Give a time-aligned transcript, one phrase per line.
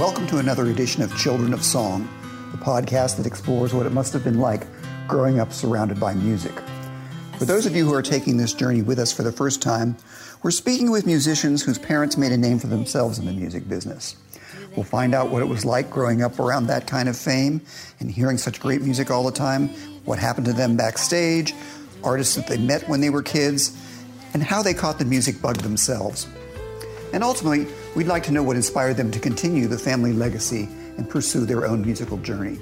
[0.00, 2.08] Welcome to another edition of Children of Song,
[2.52, 4.66] the podcast that explores what it must have been like
[5.06, 6.54] growing up surrounded by music.
[7.38, 9.98] For those of you who are taking this journey with us for the first time,
[10.42, 14.16] we're speaking with musicians whose parents made a name for themselves in the music business.
[14.74, 17.60] We'll find out what it was like growing up around that kind of fame
[18.00, 19.68] and hearing such great music all the time,
[20.06, 21.52] what happened to them backstage,
[22.02, 23.76] artists that they met when they were kids,
[24.32, 26.26] and how they caught the music bug themselves.
[27.12, 31.08] And ultimately, we'd like to know what inspired them to continue the family legacy and
[31.08, 32.58] pursue their own musical journey.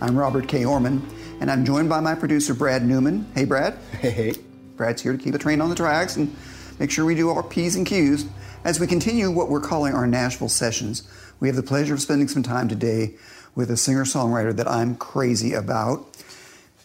[0.00, 0.62] I'm Robert K.
[0.62, 1.02] Oermann,
[1.40, 3.26] and I'm joined by my producer, Brad Newman.
[3.34, 3.78] Hey, Brad.
[4.00, 4.34] Hey, hey.
[4.76, 6.34] Brad's here to keep the train on the tracks and
[6.78, 8.26] make sure we do our P's and Q's.
[8.64, 11.02] As we continue what we're calling our Nashville sessions,
[11.40, 13.14] we have the pleasure of spending some time today
[13.54, 16.06] with a singer songwriter that I'm crazy about.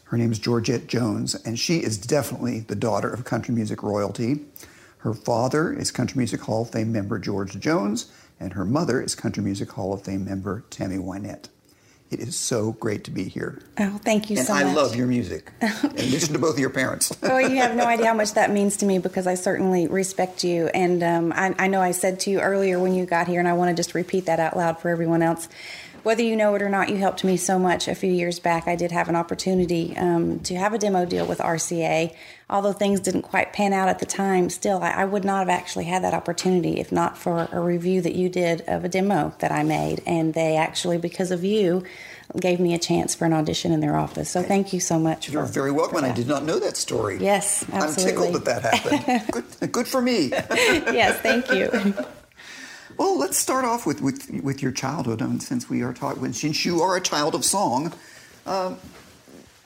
[0.05, 4.39] Her name is Georgette Jones, and she is definitely the daughter of country music royalty.
[5.05, 9.13] Her father is Country Music Hall of Fame member George Jones, and her mother is
[9.13, 11.49] Country Music Hall of Fame member Tammy Wynette.
[12.09, 13.61] It is so great to be here.
[13.77, 14.63] Oh, thank you and so much.
[14.63, 17.15] I love your music, in addition to both of your parents.
[17.23, 20.43] oh, you have no idea how much that means to me because I certainly respect
[20.43, 20.69] you.
[20.69, 23.47] And um, I, I know I said to you earlier when you got here, and
[23.47, 25.47] I want to just repeat that out loud for everyone else.
[26.05, 27.87] Whether you know it or not, you helped me so much.
[27.87, 31.25] A few years back, I did have an opportunity um, to have a demo deal
[31.25, 32.13] with RCA.
[32.47, 35.49] Although things didn't quite pan out at the time, still, I, I would not have
[35.49, 39.33] actually had that opportunity if not for a review that you did of a demo
[39.39, 40.03] that I made.
[40.05, 41.83] And they actually, because of you,
[42.39, 44.29] gave me a chance for an audition in their office.
[44.29, 45.29] So thank you so much.
[45.29, 47.17] You're for, very welcome, and I did not know that story.
[47.19, 47.81] Yes, absolutely.
[47.81, 49.31] I'm tickled that that happened.
[49.59, 50.29] good, good for me.
[50.29, 51.95] yes, thank you.
[52.97, 56.63] Well, let's start off with with, with your childhood, and since we are talking, since
[56.65, 57.93] you are a child of song,
[58.45, 58.77] um,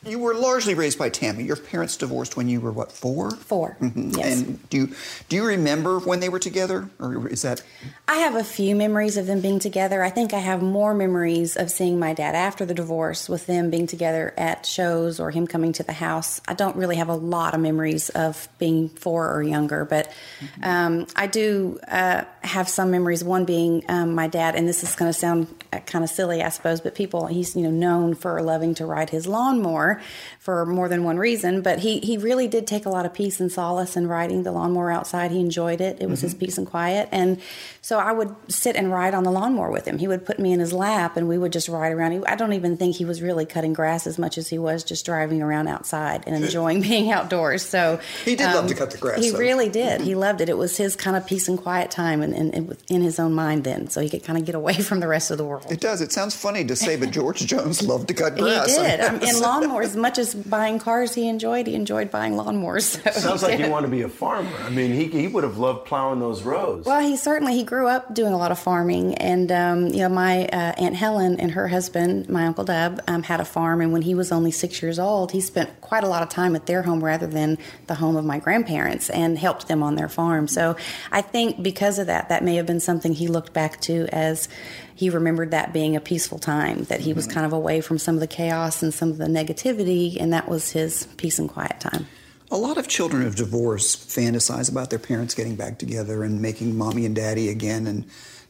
[0.06, 1.44] you were largely raised by Tammy.
[1.44, 4.16] Your parents divorced when you were what 4 Four, Mhm.
[4.18, 4.40] yes.
[4.42, 4.90] And do you
[5.28, 7.62] do you remember when they were together, or is that?
[8.08, 10.02] I have a few memories of them being together.
[10.04, 13.70] I think I have more memories of seeing my dad after the divorce with them
[13.70, 16.42] being together at shows or him coming to the house.
[16.48, 20.12] I don't really have a lot of memories of being four or younger, but
[20.64, 23.24] um, I do uh, have some memories.
[23.24, 25.48] One being um, my dad, and this is going to sound
[25.86, 29.10] kind of silly, I suppose, but people he's you know known for loving to ride
[29.10, 29.89] his lawnmower
[30.40, 31.62] for more than one reason.
[31.62, 34.52] But he he really did take a lot of peace and solace in riding the
[34.52, 35.32] lawnmower outside.
[35.32, 35.98] He enjoyed it.
[36.02, 36.46] It was his mm-hmm.
[36.46, 37.40] peace and quiet, and
[37.82, 39.98] so I would sit and ride on the lawnmower with him.
[39.98, 42.26] He would put me in his lap, and we would just ride around.
[42.28, 45.06] I don't even think he was really cutting grass as much as he was just
[45.06, 47.64] driving around outside and enjoying being outdoors.
[47.64, 49.40] So He did love to um, cut the grass, He though.
[49.40, 50.00] really did.
[50.00, 50.04] Mm-hmm.
[50.04, 50.50] He loved it.
[50.50, 53.34] It was his kind of peace and quiet time, and, and, and in his own
[53.34, 55.66] mind then, so he could kind of get away from the rest of the world.
[55.72, 56.02] It does.
[56.02, 58.76] It sounds funny to say, but George Jones loved to cut grass.
[58.76, 59.00] He did.
[59.00, 63.00] Um, and lawnmowers, as much as buying cars he enjoyed, he enjoyed buying lawnmowers.
[63.20, 64.50] So Sounds he like he wanted to be a farmer.
[64.64, 66.86] I mean, he, he would have loved plowing those rows.
[66.86, 70.10] Well, he certainly he grew up doing a lot of farming, and um, you know,
[70.10, 73.92] my uh, aunt Helen and her husband, my uncle Deb, um, had a farm, and
[73.92, 76.66] when he was only six years old, he spent quite a lot of time at
[76.66, 77.58] their home rather than
[77.88, 80.48] the home of my grandparents, and helped them on their farm.
[80.48, 80.76] So,
[81.12, 84.48] I think because of that, that may have been something he looked back to as
[85.00, 87.36] he remembered that being a peaceful time, that he was mm-hmm.
[87.36, 90.50] kind of away from some of the chaos and some of the negativity, and that
[90.50, 92.06] was his peace and quiet time.
[92.52, 96.78] A lot of children of divorce fantasize about their parents getting back together and making
[96.78, 97.88] mommy and daddy again.
[97.88, 98.08] And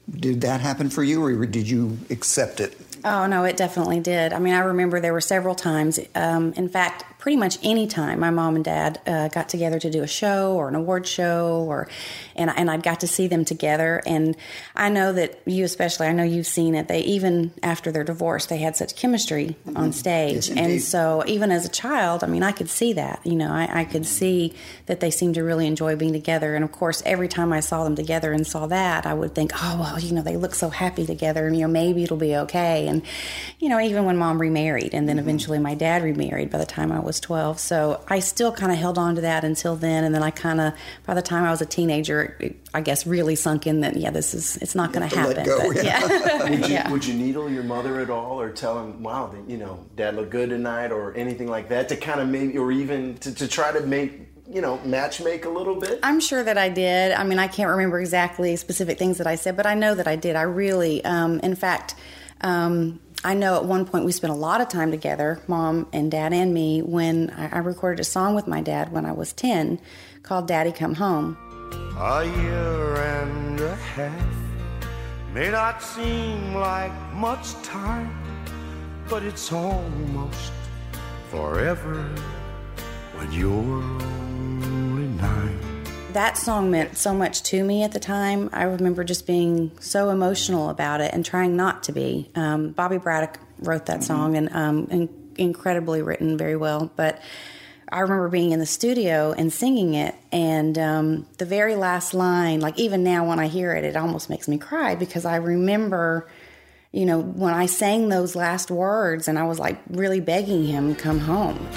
[0.09, 2.75] did that happen for you, or did you accept it?
[3.03, 4.33] Oh no, it definitely did.
[4.33, 5.99] I mean, I remember there were several times.
[6.15, 9.89] Um, in fact, pretty much any time my mom and dad uh, got together to
[9.89, 11.87] do a show or an award show, or
[12.35, 14.01] and and I got to see them together.
[14.05, 14.35] And
[14.75, 16.87] I know that you, especially, I know you've seen it.
[16.87, 21.51] They even after their divorce, they had such chemistry on stage, Yes, and so even
[21.51, 23.21] as a child, I mean, I could see that.
[23.25, 24.53] You know, I, I could see
[24.85, 26.55] that they seemed to really enjoy being together.
[26.55, 29.51] And of course, every time I saw them together and saw that, I would think,
[29.55, 32.35] oh well, you know, they look so happy together, and you know, maybe it'll be
[32.35, 32.87] okay.
[32.89, 33.01] And
[33.59, 35.27] you know, even when mom remarried, and then Mm-hmm.
[35.27, 37.59] eventually my dad remarried by the time I was twelve.
[37.59, 40.59] So I still kind of held on to that until then, and then I kind
[40.59, 40.73] of,
[41.05, 44.11] by the time I was a teenager, it, I guess really sunk in that yeah,
[44.11, 45.45] this is it's not going to happen.
[45.45, 46.43] go, but yeah.
[46.49, 46.91] would, you, yeah.
[46.91, 50.31] would you needle your mother at all or tell him, wow, you know, dad looked
[50.31, 53.71] good tonight or anything like that to kind of maybe, or even to, to try
[53.71, 55.99] to make you know, match make a little bit?
[56.01, 57.11] I'm sure that I did.
[57.11, 60.07] I mean, I can't remember exactly specific things that I said, but I know that
[60.07, 60.35] I did.
[60.35, 61.93] I really, um, in fact,
[62.41, 66.09] um, I know at one point we spent a lot of time together, mom and
[66.09, 69.33] dad and me, when I, I recorded a song with my dad when I was
[69.33, 69.79] 10
[70.23, 71.37] called Daddy Come Home.
[71.97, 74.35] A year and a half
[75.33, 78.09] may not seem like much time,
[79.09, 80.53] but it's almost
[81.29, 82.03] forever
[83.17, 85.68] when you're only nine.
[86.13, 88.49] That song meant so much to me at the time.
[88.51, 92.31] I remember just being so emotional about it and trying not to be.
[92.33, 96.91] Um, Bobby Braddock wrote that song and, um, and incredibly written, very well.
[96.95, 97.21] But
[97.91, 102.59] I remember being in the studio and singing it, and um, the very last line,
[102.59, 106.27] like even now when I hear it, it almost makes me cry because I remember,
[106.91, 110.95] you know, when I sang those last words and I was like really begging him,
[110.95, 111.67] come home.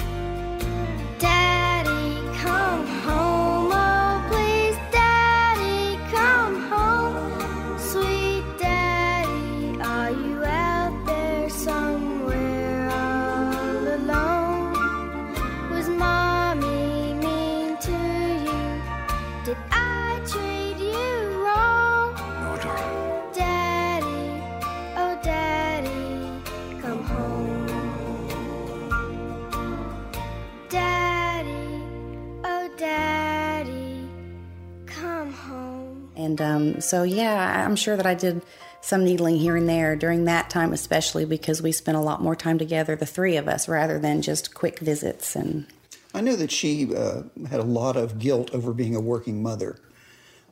[36.39, 38.41] And um, so, yeah, I'm sure that I did
[38.81, 42.35] some needling here and there during that time, especially because we spent a lot more
[42.35, 45.35] time together, the three of us, rather than just quick visits.
[45.35, 45.67] And
[46.13, 49.77] I know that she uh, had a lot of guilt over being a working mother.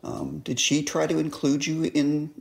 [0.04, 2.32] Um, did she try to include you in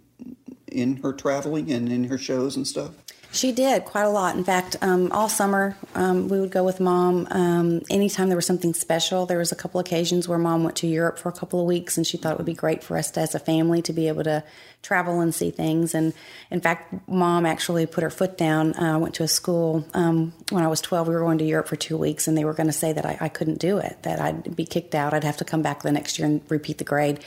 [0.66, 2.92] in her traveling and in her shows and stuff?
[3.32, 4.34] She did quite a lot.
[4.34, 7.28] In fact, um, all summer um, we would go with mom.
[7.30, 10.88] Um, anytime there was something special, there was a couple occasions where mom went to
[10.88, 13.12] Europe for a couple of weeks, and she thought it would be great for us
[13.12, 14.42] to, as a family to be able to
[14.82, 15.94] travel and see things.
[15.94, 16.12] And
[16.50, 18.74] in fact, mom actually put her foot down.
[18.74, 21.06] I uh, went to a school um, when I was 12.
[21.06, 23.06] We were going to Europe for two weeks, and they were going to say that
[23.06, 25.14] I, I couldn't do it, that I'd be kicked out.
[25.14, 27.20] I'd have to come back the next year and repeat the grade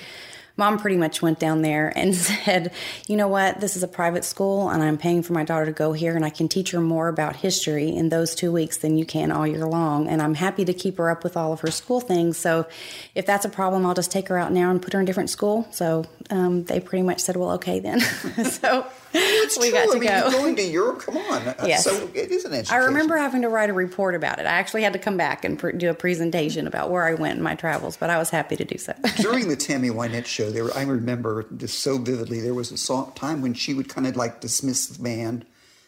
[0.56, 2.72] mom pretty much went down there and said,
[3.08, 3.60] You know what?
[3.60, 6.26] This is a private school, and I'm paying for my daughter to go here, and
[6.26, 9.48] I can teach her more about history in those two weeks than you can all
[9.48, 10.08] year long.
[10.08, 12.38] And I'm happy to keep her up with all of her school things.
[12.38, 12.68] So
[13.16, 15.08] if that's a problem, I'll just take her out now and put her in a
[15.08, 15.68] different school.
[15.72, 18.00] So um, they pretty much said, Well, okay then.
[18.46, 19.78] so It's we true.
[19.78, 20.18] got to I mean, go.
[20.30, 21.00] you're going to Europe.
[21.02, 21.48] Come on.
[21.48, 21.84] Uh, Yes.
[21.84, 24.46] So it is an I remember having to write a report about it.
[24.46, 27.38] I actually had to come back and pr- do a presentation about where I went
[27.38, 28.94] in my travels, but I was happy to do so.
[29.18, 32.40] during the Tammy Wynette show, there I remember just so vividly.
[32.42, 35.46] There was a time when she would kind of like dismiss the band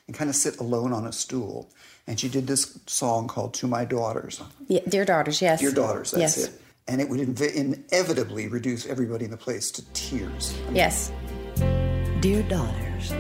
[0.08, 1.70] and kind of sit alone on a stool,
[2.06, 5.60] and she did this song called "To My Daughters." yeah, dear daughters, yes.
[5.62, 6.48] Dear daughters, that's yes.
[6.48, 6.62] it.
[6.88, 10.56] And it would inv- inevitably reduce everybody in the place to tears.
[10.72, 11.12] Yes.
[12.26, 13.14] Dear daughters,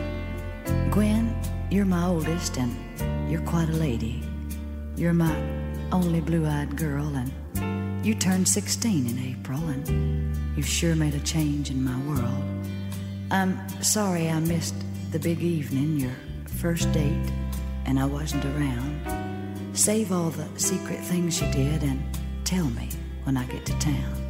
[0.90, 2.76] Gwen, you're my oldest and
[3.30, 4.24] you're quite a lady.
[4.96, 5.36] You're my
[5.92, 11.20] only blue eyed girl, and you turned 16 in April, and you've sure made a
[11.20, 12.44] change in my world.
[13.30, 14.74] I'm sorry I missed
[15.12, 16.16] the big evening, your
[16.48, 17.32] first date,
[17.86, 19.78] and I wasn't around.
[19.78, 22.04] Save all the secret things you did and
[22.44, 22.90] tell me
[23.24, 24.25] when I get to town.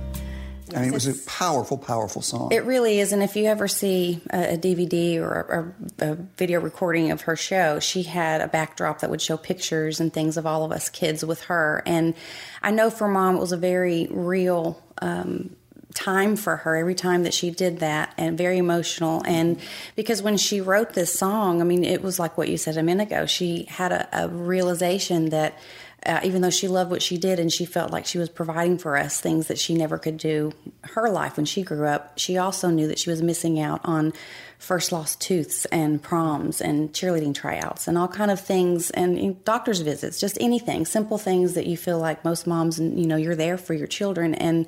[0.73, 2.51] I mean, it was a powerful, powerful song.
[2.51, 3.12] It really is.
[3.12, 7.36] And if you ever see a, a DVD or a, a video recording of her
[7.36, 10.89] show, she had a backdrop that would show pictures and things of all of us
[10.89, 11.84] kids with her.
[11.86, 12.15] And
[12.63, 15.55] I know for mom, it was a very real um,
[15.95, 19.24] time for her every time that she did that and very emotional.
[19.25, 19.60] And
[19.95, 22.84] because when she wrote this song, I mean, it was like what you said a
[22.84, 23.25] minute ago.
[23.25, 25.57] She had a, a realization that
[26.05, 28.77] uh, even though she loved what she did and she felt like she was providing
[28.77, 30.51] for us things that she never could do
[30.83, 34.13] her life when she grew up, she also knew that she was missing out on
[34.59, 39.27] first lost tooths and proms and cheerleading tryouts and all kind of things and you
[39.29, 43.17] know, doctor's visits, just anything, simple things that you feel like most moms, you know,
[43.17, 44.33] you're there for your children.
[44.35, 44.65] And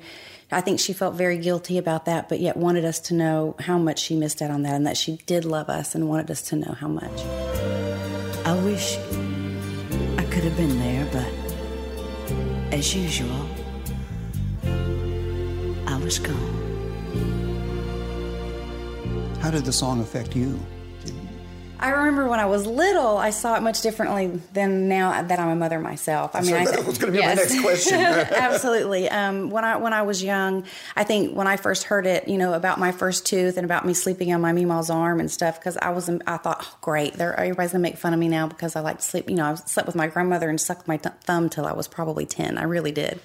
[0.50, 3.78] I think she felt very guilty about that, but yet wanted us to know how
[3.78, 6.42] much she missed out on that and that she did love us and wanted us
[6.42, 7.20] to know how much.
[8.44, 8.98] I wish
[10.40, 11.26] could have been there, but
[12.72, 13.48] as usual,
[15.84, 16.36] I was gone.
[19.40, 20.60] How did the song affect you?
[21.80, 25.48] I remember when I was little, I saw it much differently than now that I'm
[25.48, 26.34] a mother myself.
[26.34, 28.00] I mean, So I that was gonna be my next question.
[28.00, 29.08] Absolutely.
[29.08, 30.64] Um, when I when I was young,
[30.96, 33.86] I think when I first heard it, you know, about my first tooth and about
[33.86, 37.14] me sleeping on my Meemaw's arm and stuff, because I was, I thought, oh, great,
[37.14, 39.30] they're, everybody's gonna make fun of me now because I like to sleep.
[39.30, 41.86] You know, I slept with my grandmother and sucked my th- thumb till I was
[41.86, 42.58] probably ten.
[42.58, 43.20] I really did,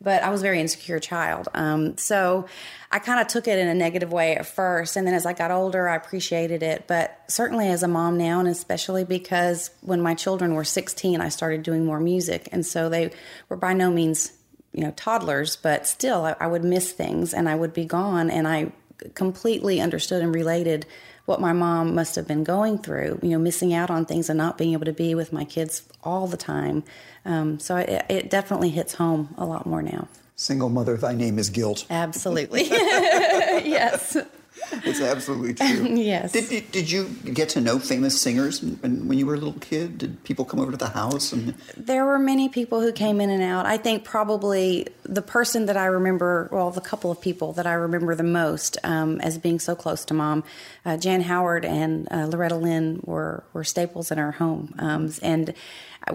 [0.00, 1.48] but I was a very insecure child.
[1.54, 2.46] Um, so
[2.90, 5.34] I kind of took it in a negative way at first, and then as I
[5.34, 6.86] got older, I appreciated it.
[6.86, 11.28] But certainly as a mom now, and especially because when my children were 16, I
[11.28, 13.10] started doing more music, and so they
[13.48, 14.32] were by no means,
[14.72, 18.30] you know, toddlers, but still, I, I would miss things, and I would be gone,
[18.30, 18.72] and I
[19.14, 20.86] completely understood and related
[21.26, 24.38] what my mom must have been going through, you know, missing out on things and
[24.38, 26.82] not being able to be with my kids all the time.
[27.26, 30.08] Um, so it, it definitely hits home a lot more now.
[30.38, 31.84] Single mother, thy name is guilt.
[31.90, 32.62] Absolutely.
[32.70, 34.16] yes.
[34.70, 35.96] It's absolutely true.
[35.98, 36.30] Yes.
[36.30, 39.58] Did, did, did you get to know famous singers when, when you were a little
[39.60, 39.98] kid?
[39.98, 41.32] Did people come over to the house?
[41.32, 43.66] And There were many people who came in and out.
[43.66, 47.72] I think probably the person that I remember, well, the couple of people that I
[47.72, 50.44] remember the most um, as being so close to mom,
[50.86, 54.72] uh, Jan Howard and uh, Loretta Lynn were, were staples in our home.
[54.78, 55.52] Um, and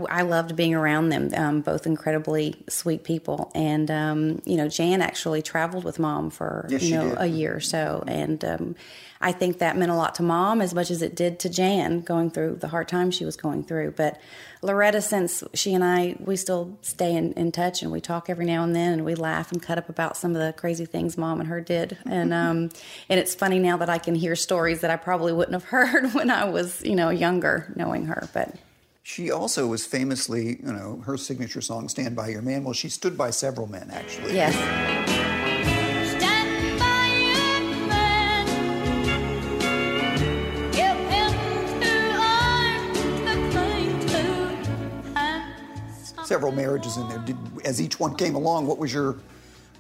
[0.10, 3.52] I, loved being around them, um, both incredibly sweet people.
[3.54, 7.18] And, um, you know, Jan actually traveled with mom for, Yes, you know, did.
[7.20, 8.04] a year or so.
[8.08, 8.76] And um,
[9.22, 12.02] I think that meant a lot to mom as much as it did to Jan
[12.02, 13.92] going through the hard time she was going through.
[13.92, 14.20] But
[14.62, 18.46] Loretta, since she and I, we still stay in, in touch and we talk every
[18.46, 21.18] now and then and we laugh and cut up about some of the crazy things
[21.18, 21.98] mom and her did.
[22.06, 22.70] And, um,
[23.10, 26.14] and it's funny now that I can hear stories that I probably wouldn't have heard
[26.14, 28.28] when I was, you know, younger knowing her.
[28.34, 28.56] But
[29.04, 32.64] she also was famously, you know, her signature song, Stand By Your Man.
[32.64, 34.34] Well, she stood by several men, actually.
[34.34, 34.54] yes.
[36.18, 38.46] Stand by your man.
[40.72, 41.32] Give him
[41.82, 45.20] two arms to cling to.
[45.20, 45.54] and
[46.26, 47.20] Several marriages in there.
[47.20, 49.18] Did, as each one came along, what was your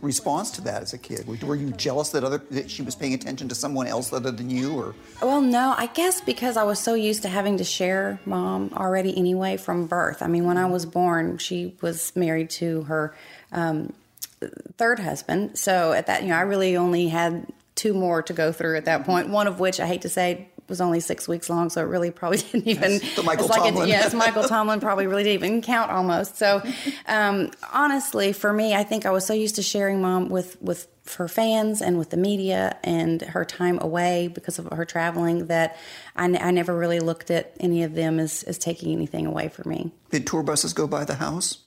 [0.03, 1.25] response to that as a kid?
[1.27, 4.49] Were, you jealous that other that she was paying attention to someone else other than
[4.49, 8.19] you, or Well, no, I guess because I was so used to having to share
[8.25, 10.21] mom already anyway from birth.
[10.21, 13.15] I mean, when I was born, she was married to her
[13.51, 13.93] um,
[14.77, 15.57] third husband.
[15.57, 18.85] So at that, you know, I really only had two more to go through at
[18.85, 19.29] that point.
[19.29, 22.11] One of which I hate to say was only six weeks long, so it really
[22.11, 22.99] probably didn't even.
[23.15, 23.87] The Michael like Tomlin.
[23.87, 26.37] It, yes, Michael Tomlin probably really didn't even count almost.
[26.37, 26.61] So
[27.07, 30.87] um, honestly, for me, I think I was so used to sharing mom with with
[31.17, 35.75] her fans and with the media and her time away because of her traveling that
[36.15, 39.49] I, n- I never really looked at any of them as, as taking anything away
[39.49, 39.91] from me.
[40.11, 41.57] did tour buses go by the house?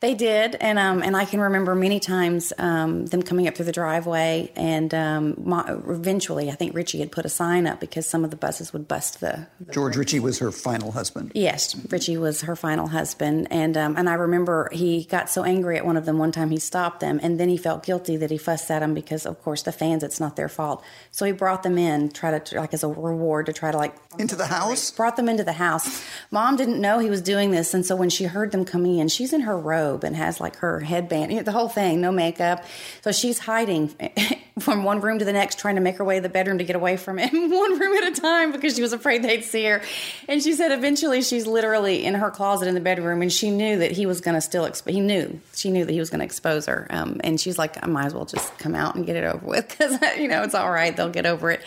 [0.00, 3.66] They did, and um, and I can remember many times um, them coming up through
[3.66, 8.06] the driveway, and um, mo- eventually, I think Richey had put a sign up because
[8.06, 9.46] some of the buses would bust the.
[9.70, 11.32] George Richey was her final husband.
[11.34, 15.76] Yes, Richey was her final husband, and um, and I remember he got so angry
[15.76, 18.30] at one of them one time he stopped them, and then he felt guilty that
[18.30, 21.32] he fussed at them because of course the fans it's not their fault, so he
[21.32, 24.46] brought them in, try to like as a reward to try to like Into the
[24.46, 24.90] house?
[24.90, 26.04] brought them into the house.
[26.32, 29.06] Mom didn't know he was doing this, and so when she heard them coming in,
[29.06, 32.10] she's in her robe and has like her headband, you know, the whole thing, no
[32.10, 32.64] makeup.
[33.02, 33.94] So she's hiding
[34.58, 36.64] from one room to the next, trying to make her way to the bedroom to
[36.64, 39.64] get away from him, one room at a time, because she was afraid they'd see
[39.66, 39.80] her.
[40.26, 43.78] And she said eventually she's literally in her closet in the bedroom, and she knew
[43.78, 44.64] that he was going to still.
[44.64, 47.58] Exp- he knew she knew that he was going to expose her, um, and she's
[47.58, 50.26] like, I might as well just come out and get it over with because you
[50.26, 50.96] know it's all right.
[50.96, 51.62] They'll get over it.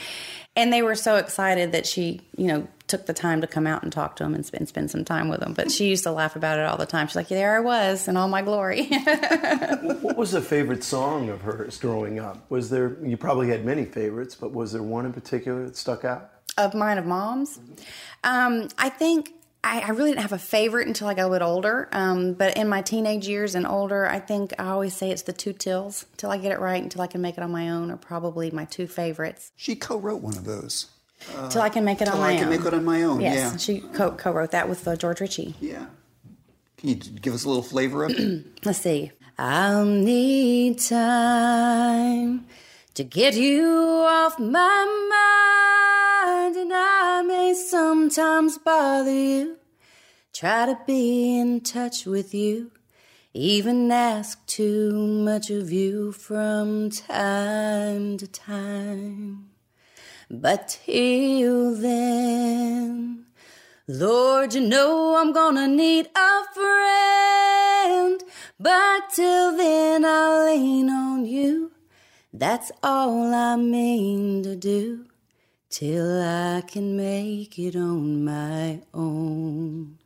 [0.56, 3.82] And they were so excited that she, you know, took the time to come out
[3.82, 5.54] and talk to them and spend, spend some time with them.
[5.54, 7.08] But she used to laugh about it all the time.
[7.08, 8.90] She's like, there I was in all my glory.
[10.04, 12.50] What was a favorite song of hers growing up?
[12.52, 16.06] Was there, you probably had many favorites, but was there one in particular that stuck
[16.06, 16.30] out?
[16.58, 17.60] of mine, of mom's.
[18.24, 19.32] Um, I think
[19.66, 21.88] I, I really didn't have a favorite until I got a bit older.
[21.94, 25.32] Um, but in my teenage years and older, I think I always say it's the
[25.34, 26.06] two tills.
[26.18, 28.52] Till I get it right, until I can make it on my own, are probably
[28.52, 29.52] my two favorites.
[29.56, 30.88] She co-wrote one of those.
[31.50, 32.50] till I can make it on Till my I can own.
[32.50, 33.22] make it on my own.
[33.22, 33.58] Yes, Yeah.
[33.58, 35.56] she co- co-wrote that with uh, George Richey.
[35.62, 35.86] Yeah.
[36.78, 38.46] Can you give us a little flavor of it?
[38.66, 39.12] Let's see.
[39.40, 42.46] I'll need time
[42.96, 44.50] to get you off my
[45.10, 45.93] mind,
[46.26, 49.58] and I may sometimes bother you.
[50.32, 52.72] Try to be in touch with you,
[53.34, 59.50] even ask too much of you from time to time.
[60.30, 63.26] But till then,
[63.88, 68.24] Lord, you know I'm gonna need a friend.
[68.60, 71.72] But till then, I'll lean on you.
[72.32, 75.06] That's all I mean to do.
[75.74, 79.98] Till I can make it on my own.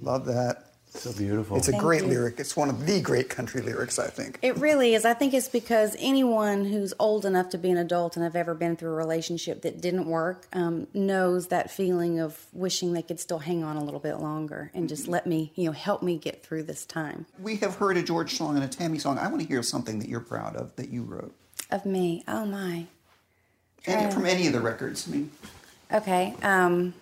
[0.00, 0.72] Love that.
[0.94, 1.56] So beautiful.
[1.56, 2.08] It's a Thank great you.
[2.08, 2.40] lyric.
[2.40, 4.40] It's one of the great country lyrics, I think.
[4.42, 5.04] It really is.
[5.04, 8.52] I think it's because anyone who's old enough to be an adult and have ever
[8.52, 13.20] been through a relationship that didn't work um, knows that feeling of wishing they could
[13.20, 16.18] still hang on a little bit longer and just let me, you know, help me
[16.18, 17.26] get through this time.
[17.40, 19.18] We have heard a George song and a Tammy song.
[19.18, 21.34] I want to hear something that you're proud of that you wrote.
[21.70, 22.22] Of me.
[22.28, 22.86] Oh my.
[23.86, 25.08] And from any of the records.
[25.08, 25.30] I mean,
[25.92, 26.34] Okay.
[26.42, 26.94] Um,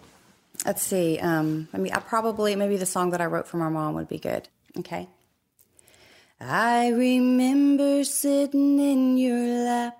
[0.66, 1.18] let's see.
[1.18, 4.08] Um, I mean, I probably maybe the song that I wrote for my mom would
[4.08, 4.48] be good.
[4.78, 5.08] Okay.
[6.40, 9.98] I remember sitting in your lap,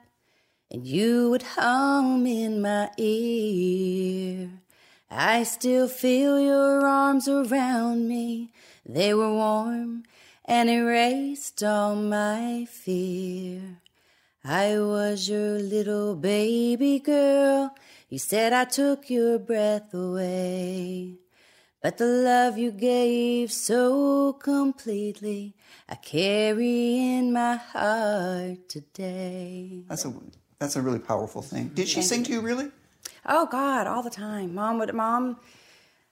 [0.70, 4.50] and you would hum in my ear.
[5.10, 8.52] I still feel your arms around me.
[8.87, 10.04] They were warm
[10.44, 13.60] and erased all my fear.
[14.44, 17.75] I was your little baby girl.
[18.09, 21.18] You said I took your breath away.
[21.82, 25.54] But the love you gave so completely,
[25.88, 29.85] I carry in my heart today.
[29.88, 30.14] that's a
[30.59, 31.68] that's a really powerful thing.
[31.75, 32.70] Did she sing to you really?
[33.26, 34.54] Oh God, all the time.
[34.54, 35.37] Mom would mom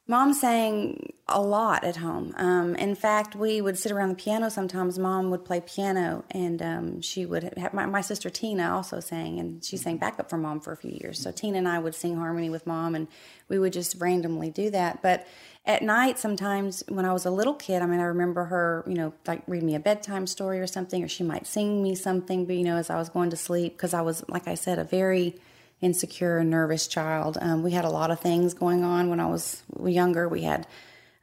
[0.09, 2.35] mom sang a lot at home.
[2.39, 4.99] Um, in fact, we would sit around the piano sometimes.
[4.99, 9.39] Mom would play piano, and um, she would have my, my sister Tina also sang,
[9.39, 11.21] and she sang backup for mom for a few years.
[11.21, 13.07] So Tina and I would sing harmony with mom, and
[13.49, 15.03] we would just randomly do that.
[15.03, 15.27] But
[15.67, 18.95] at night, sometimes when I was a little kid, I mean, I remember her, you
[18.95, 22.47] know, like read me a bedtime story or something, or she might sing me something,
[22.47, 24.79] but you know, as I was going to sleep, because I was, like I said,
[24.79, 25.35] a very
[25.81, 27.39] insecure and nervous child.
[27.41, 30.29] Um, we had a lot of things going on when I was younger.
[30.29, 30.67] We had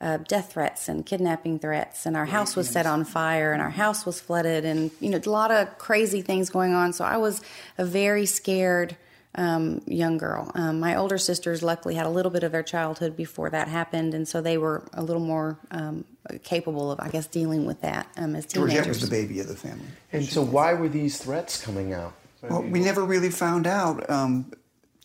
[0.02, 3.70] uh, death threats and kidnapping threats, and our house was set on fire, and our
[3.70, 6.94] house was flooded, and you know, a lot of crazy things going on.
[6.94, 7.42] So I was
[7.78, 8.98] a very scared
[9.36, 10.52] um, young girl.
[10.54, 14.14] Um, my older sisters luckily had a little bit of their childhood before that happened,
[14.14, 16.06] and so they were a little more um,
[16.44, 18.74] capable of, I guess, dealing with that um, as teenagers.
[18.74, 19.88] Georgette was the baby of the family.
[20.12, 22.14] and so, why were these threats coming out?
[22.50, 24.10] Well, we never really found out.
[24.10, 24.52] Um,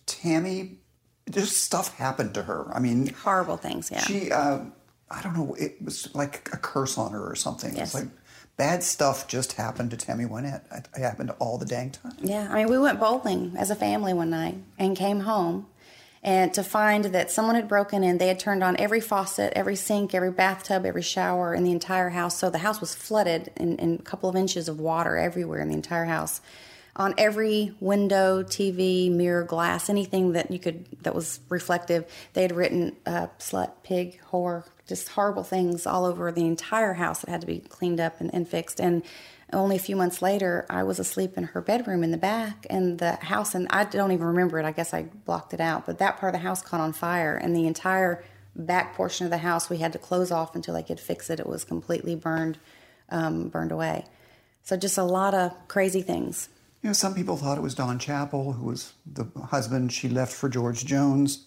[0.07, 0.79] Tammy,
[1.31, 2.71] just stuff happened to her.
[2.75, 4.01] I mean, Horrible things, yeah.
[4.01, 4.61] she, uh,
[5.11, 7.75] I don't know, it was like a curse on her or something.
[7.75, 7.95] Yes.
[7.95, 8.13] It's like
[8.57, 10.63] bad stuff just happened to Tammy Wynette.
[10.73, 12.17] It, it happened all the dang time.
[12.21, 15.67] Yeah, I mean, we went bowling as a family one night and came home,
[16.23, 19.77] and to find that someone had broken in, they had turned on every faucet, every
[19.77, 22.37] sink, every bathtub, every shower in the entire house.
[22.37, 25.69] So the house was flooded in, in a couple of inches of water everywhere in
[25.69, 26.43] the entire house.
[27.01, 32.55] On every window, TV, mirror, glass, anything that you could that was reflective, they had
[32.55, 37.41] written uh, "slut," "pig," "whore," just horrible things all over the entire house that had
[37.41, 38.83] to be cleaned up and, and fixed.
[38.83, 39.03] And
[39.51, 42.99] only a few months later, I was asleep in her bedroom in the back, and
[42.99, 44.67] the house, and I don't even remember it.
[44.67, 47.35] I guess I blocked it out, but that part of the house caught on fire,
[47.35, 48.23] and the entire
[48.55, 51.41] back portion of the house we had to close off until they could fix it.
[51.41, 52.59] It was completely burned,
[53.09, 54.05] um, burned away.
[54.65, 56.51] So just a lot of crazy things.
[56.83, 60.33] You know, some people thought it was Don Chapel, who was the husband she left
[60.33, 61.45] for George Jones,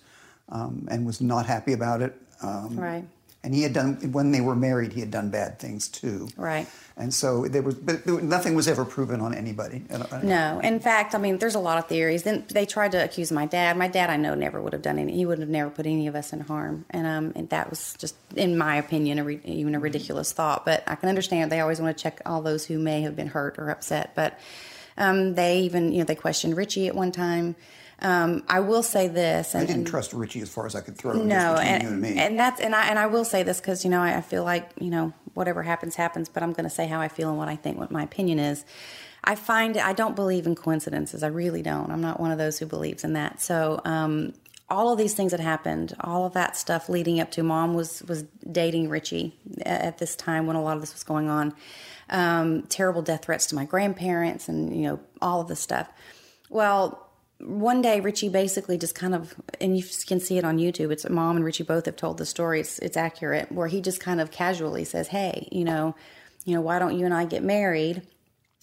[0.49, 2.15] um, and was not happy about it.
[2.41, 3.05] Um, Right.
[3.45, 4.93] And he had done when they were married.
[4.93, 6.29] He had done bad things too.
[6.37, 6.65] Right.
[6.95, 9.83] And so there was, but nothing was ever proven on anybody.
[9.91, 12.23] Uh, No, in fact, I mean, there's a lot of theories.
[12.23, 13.75] Then they tried to accuse my dad.
[13.75, 15.11] My dad, I know, never would have done any.
[15.13, 17.95] He would have never put any of us in harm, and um, and that was
[17.97, 20.63] just, in my opinion, a re- even a ridiculous thought.
[20.63, 23.27] But I can understand they always want to check all those who may have been
[23.27, 24.11] hurt or upset.
[24.15, 24.39] But
[24.97, 27.55] um, they even, you know, they questioned Richey at one time.
[27.99, 30.97] Um, I will say this, I didn't and- trust Richey as far as I could
[30.97, 31.27] throw him.
[31.27, 32.17] no, and, you and me.
[32.17, 34.43] and that's and I and I will say this because you know I, I feel
[34.43, 37.37] like you know whatever happens happens, but I'm going to say how I feel and
[37.37, 38.65] what I think, what my opinion is.
[39.23, 41.23] I find I don't believe in coincidences.
[41.23, 41.91] I really don't.
[41.91, 43.39] I'm not one of those who believes in that.
[43.41, 44.33] So um,
[44.73, 48.03] all of these things that happened, all of that stuff leading up to mom was
[48.03, 51.53] was dating Richey at this time when a lot of this was going on.
[52.09, 55.89] Um, terrible death threats to my grandparents, and you know all of this stuff.
[56.49, 57.09] Well,
[57.39, 60.91] one day Richey basically just kind of, and you can see it on YouTube.
[60.91, 62.59] It's mom and Richey both have told the story.
[62.59, 63.51] It's it's accurate.
[63.51, 65.95] Where he just kind of casually says, "Hey, you know,
[66.45, 68.01] you know, why don't you and I get married?"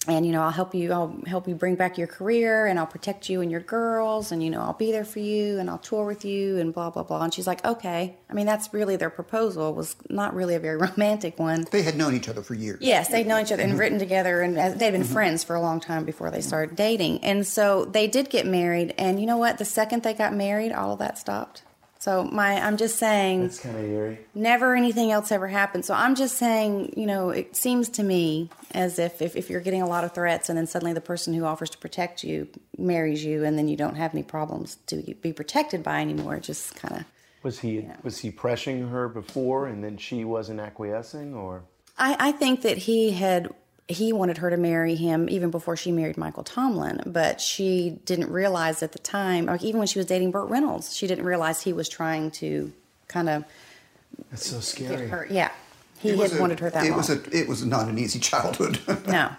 [0.07, 2.87] And you know i'll help you i'll help you bring back your career and i'll
[2.87, 5.77] protect you and your girls and you know i'll be there for you and i'll
[5.77, 8.95] tour with you and blah blah blah and she's like okay i mean that's really
[8.95, 12.55] their proposal was not really a very romantic one they had known each other for
[12.55, 12.79] years.
[12.81, 13.79] Yes, they'd known each other and mm-hmm.
[13.79, 15.13] written together, and uh, they'd been mm-hmm.
[15.13, 16.47] friends for a long time before they mm-hmm.
[16.47, 17.23] started dating.
[17.23, 18.93] And so they did get married.
[18.97, 19.57] And you know what?
[19.57, 21.63] The second they got married, all of that stopped.
[22.01, 24.17] So my, I'm just saying, That's kind of eerie.
[24.33, 25.85] never anything else ever happened.
[25.85, 29.61] So I'm just saying, you know, it seems to me as if, if if you're
[29.61, 32.47] getting a lot of threats and then suddenly the person who offers to protect you
[32.75, 36.37] marries you and then you don't have any problems to be protected by anymore.
[36.37, 37.05] It just kind of.
[37.43, 41.63] Was he was he pressuring her before, and then she wasn't acquiescing, or
[41.99, 43.53] I, I think that he had
[43.91, 48.29] he wanted her to marry him even before she married Michael Tomlin, but she didn't
[48.31, 51.61] realize at the time, like even when she was dating Burt Reynolds, she didn't realize
[51.61, 52.71] he was trying to
[53.07, 53.43] kind of
[54.29, 55.07] that's so get scary?
[55.07, 55.27] her.
[55.29, 55.51] Yeah,
[55.99, 56.97] he It had was a- wanted her that it long.
[56.97, 58.79] was a it was not an easy childhood.
[59.07, 59.29] no,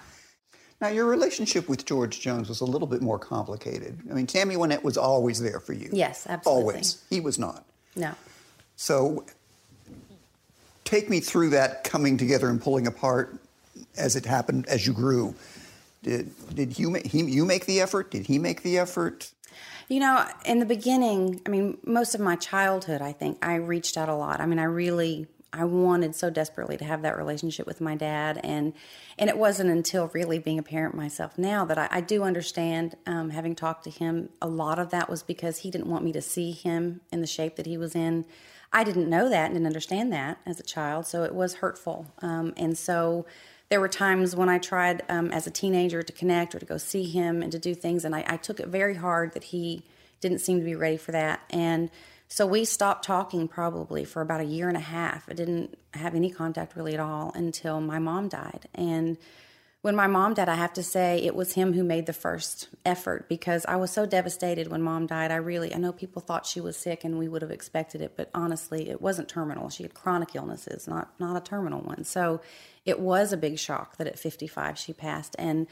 [0.80, 3.98] now your relationship with George Jones was a little bit more complicated.
[4.10, 5.90] I mean, Tammy Wynette was always there for you.
[5.92, 6.62] Yes, absolutely.
[6.72, 7.02] Always.
[7.10, 7.64] He was not.
[7.96, 8.12] no.
[8.76, 9.24] So
[10.84, 13.38] take me through that coming together and pulling apart
[13.96, 15.34] as it happened as you grew.
[16.02, 18.10] Did did you make he, you make the effort?
[18.10, 19.32] Did he make the effort?
[19.88, 23.96] You know, in the beginning, I mean, most of my childhood, I think I reached
[23.96, 24.40] out a lot.
[24.40, 28.40] I mean, I really, I wanted so desperately to have that relationship with my dad,
[28.42, 28.72] and
[29.18, 32.96] and it wasn't until really being a parent myself now that I, I do understand.
[33.06, 36.12] Um, having talked to him, a lot of that was because he didn't want me
[36.12, 38.24] to see him in the shape that he was in.
[38.72, 42.06] I didn't know that and didn't understand that as a child, so it was hurtful.
[42.22, 43.26] Um, and so
[43.72, 46.76] there were times when I tried um, as a teenager to connect or to go
[46.76, 49.82] see him and to do things, and I, I took it very hard that he
[50.20, 51.40] didn't seem to be ready for that.
[51.48, 51.88] And
[52.28, 55.26] so we stopped talking probably for about a year and a half.
[55.26, 58.68] I didn't have any contact really at all until my mom died.
[58.74, 59.16] And
[59.82, 62.68] when my mom died, I have to say it was him who made the first
[62.86, 65.32] effort because I was so devastated when mom died.
[65.32, 68.12] I really, I know people thought she was sick and we would have expected it,
[68.16, 69.68] but honestly, it wasn't terminal.
[69.70, 72.04] She had chronic illnesses, not not a terminal one.
[72.04, 72.40] So
[72.84, 75.34] it was a big shock that at 55 she passed.
[75.36, 75.66] And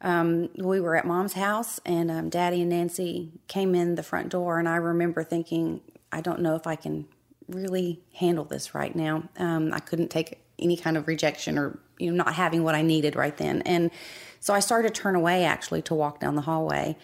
[0.00, 4.30] um, we were at mom's house, and um, daddy and Nancy came in the front
[4.30, 7.06] door, and I remember thinking, I don't know if I can
[7.46, 9.24] really handle this right now.
[9.36, 12.82] Um, I couldn't take any kind of rejection or you know not having what I
[12.82, 13.90] needed right then, and
[14.40, 16.96] so I started to turn away actually to walk down the hallway.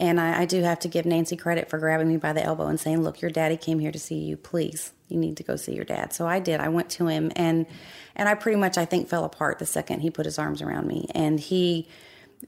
[0.00, 2.68] And I, I do have to give Nancy credit for grabbing me by the elbow
[2.68, 4.36] and saying, "Look, your daddy came here to see you.
[4.36, 6.60] Please, you need to go see your dad." So I did.
[6.60, 7.66] I went to him, and
[8.14, 10.86] and I pretty much I think fell apart the second he put his arms around
[10.86, 11.88] me, and he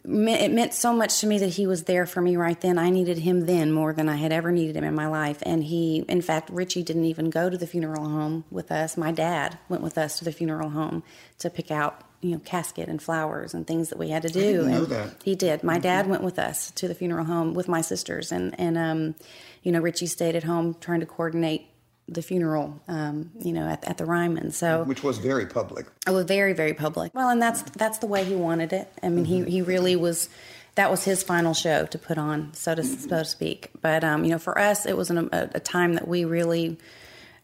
[0.05, 2.79] it meant so much to me that he was there for me right then.
[2.79, 5.43] I needed him then more than I had ever needed him in my life.
[5.43, 8.97] And he, in fact, Richey didn't even go to the funeral home with us.
[8.97, 11.03] My dad went with us to the funeral home
[11.39, 14.65] to pick out, you know, casket and flowers and things that we had to do.
[14.65, 15.17] and that.
[15.25, 15.63] He did.
[15.65, 19.15] My dad went with us to the funeral home with my sisters, and and um,
[19.63, 21.67] you know, Richey stayed at home trying to coordinate
[22.11, 24.51] the funeral, um, you know, at, at the Ryman.
[24.51, 25.87] So Which was very public.
[26.07, 27.15] it was very, very public.
[27.15, 28.93] Well, and that's that's the way he wanted it.
[29.03, 30.29] I mean, he he really was.
[30.77, 33.71] That was his final show to put on, so to so to speak.
[33.81, 36.79] But um, you know, for us, it was an, a, a time that we really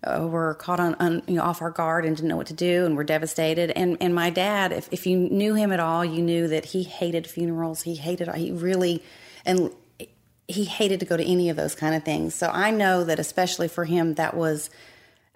[0.05, 2.55] uh, were caught on, on you know off our guard and didn't know what to
[2.55, 3.71] do, and were devastated.
[3.73, 6.83] And and my dad, if if you knew him at all, you knew that he
[6.83, 7.83] hated funerals.
[7.83, 8.33] He hated.
[8.35, 9.03] He really
[9.45, 9.71] and
[10.49, 12.35] he hated to go to any of those kind of things.
[12.35, 14.71] So I know that especially for him, that was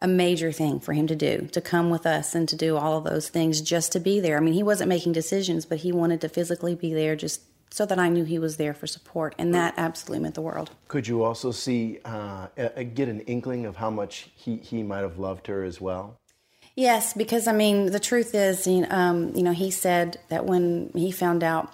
[0.03, 2.99] a major thing for him to do to come with us and to do all
[2.99, 4.37] of those things just to be there.
[4.37, 7.43] I mean, he wasn't making decisions, but he wanted to physically be there just
[7.73, 10.71] so that I knew he was there for support, and that absolutely meant the world.
[10.89, 15.03] Could you also see uh, a, get an inkling of how much he, he might
[15.03, 16.19] have loved her as well?
[16.75, 20.47] Yes, because I mean, the truth is, you know, um, you know, he said that
[20.47, 21.73] when he found out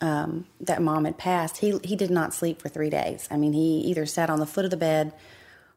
[0.00, 3.28] um, that mom had passed, he he did not sleep for three days.
[3.30, 5.12] I mean, he either sat on the foot of the bed,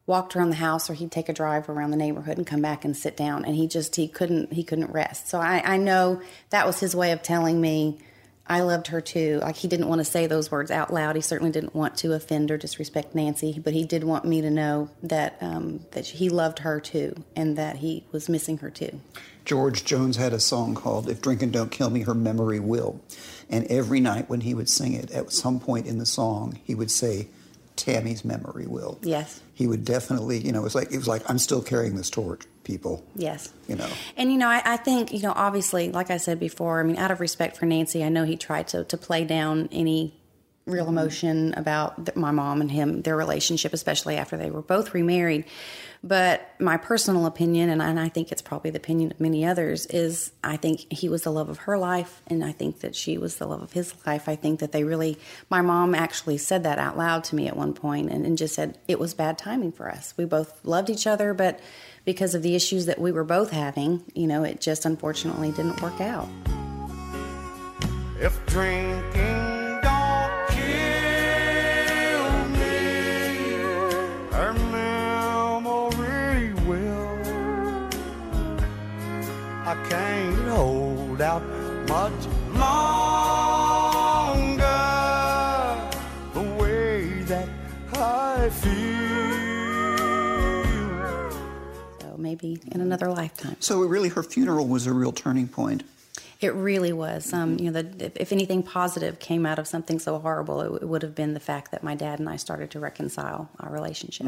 [0.05, 2.83] walked around the house, or he'd take a drive around the neighborhood and come back
[2.83, 3.45] and sit down.
[3.45, 5.29] And he just he couldn't he couldn't rest.
[5.29, 7.99] So I, I know that was his way of telling me
[8.49, 9.39] I loved her too.
[9.41, 11.15] Like he didn't want to say those words out loud.
[11.15, 14.49] He certainly didn't want to offend or disrespect Nancy, but he did want me to
[14.49, 19.01] know that um, that he loved her too, and that he was missing her too.
[19.43, 23.01] George Jones had a song called If Drinking Don't Kill Me, Her Memory Will.
[23.49, 26.75] And every night when he would sing it, at some point in the song, he
[26.75, 27.27] would say,
[27.77, 28.99] Tammy's memory will.
[29.01, 29.41] Yes.
[29.53, 32.09] He would definitely, you know, it was like it was like I'm still carrying this
[32.09, 33.05] torch, people.
[33.15, 33.53] Yes.
[33.67, 33.87] You know.
[34.17, 36.97] And you know, I, I think you know, obviously, like I said before, I mean,
[36.97, 40.13] out of respect for Nancy, I know he tried to to play down any
[40.67, 45.45] real emotion about my mom and him, their relationship, especially after they were both remarried.
[46.03, 49.45] But my personal opinion, and I, and I think it's probably the opinion of many
[49.45, 52.95] others, is I think he was the love of her life, and I think that
[52.95, 54.29] she was the love of his life.
[54.29, 55.17] I think that they really,
[55.49, 58.53] my mom actually said that out loud to me at one point and, and just
[58.53, 60.13] said it was bad timing for us.
[60.17, 61.59] We both loved each other, but
[62.05, 65.81] because of the issues that we were both having, you know, it just unfortunately didn't
[65.81, 66.29] work out.
[68.19, 69.56] If drinking
[79.67, 81.43] hold out
[81.89, 82.25] much
[82.55, 82.87] longer
[86.33, 87.49] the way that
[87.93, 88.77] I feel.
[92.01, 93.57] So maybe in another lifetime.
[93.59, 95.83] So really, her funeral was a real turning point.
[96.39, 97.33] It really was.
[97.33, 100.83] Um, you know, the, if, if anything positive came out of something so horrible, it,
[100.83, 103.71] it would have been the fact that my dad and I started to reconcile our
[103.71, 104.27] relationship.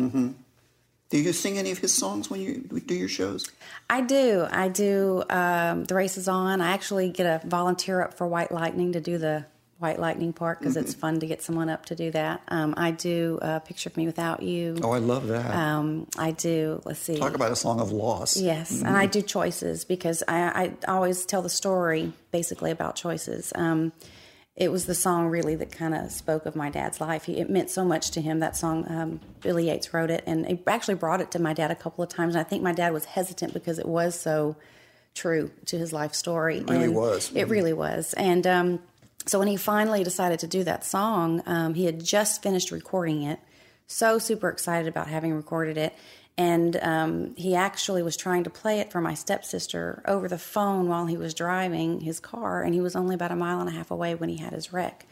[1.10, 3.50] Do you sing any of his songs when you do your shows?
[3.90, 4.46] I do.
[4.50, 5.24] I do.
[5.30, 6.62] Um, the race is on.
[6.62, 9.46] I actually get a volunteer up for White Lightning to do the
[9.80, 12.42] White Lightning part because it's fun to get someone up to do that.
[12.50, 14.78] Um, I do a picture of me without you.
[14.84, 15.56] Oh, I love that.
[15.56, 16.82] Um, I do.
[16.86, 17.18] Let's see.
[17.18, 18.38] Talk about a song of loss.
[18.38, 23.52] Yes, and I do choices because I, I always tell the story basically about choices.
[24.60, 27.24] It was the song really that kind of spoke of my dad's life.
[27.24, 28.40] He, it meant so much to him.
[28.40, 31.72] That song, um, Billy Yates wrote it, and he actually brought it to my dad
[31.72, 32.36] a couple of times.
[32.36, 34.58] And I think my dad was hesitant because it was so
[35.16, 36.58] true to his life story.
[36.58, 37.32] It really was.
[37.34, 38.14] It really was.
[38.14, 38.80] And um,
[39.26, 43.24] so when he finally decided to do that song, um, he had just finished recording
[43.24, 43.40] it.
[43.88, 45.96] So super excited about having recorded it.
[46.40, 50.88] And um, he actually was trying to play it for my stepsister over the phone
[50.88, 53.74] while he was driving his car, and he was only about a mile and a
[53.74, 55.06] half away when he had his wreck.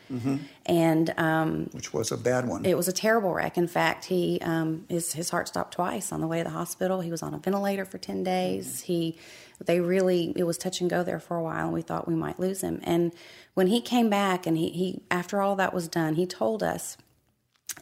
[0.66, 2.64] And um, Which was a bad one.
[2.66, 3.58] it was a terrible wreck.
[3.58, 7.02] In fact, he um, his his heart stopped twice on the way to the hospital.
[7.02, 8.82] He was on a ventilator for ten days.
[8.84, 9.18] He
[9.66, 12.16] they really it was touch and go there for a while, and we thought we
[12.16, 12.80] might lose him.
[12.84, 13.12] And
[13.54, 16.96] when he came back, and he, he after all that was done, he told us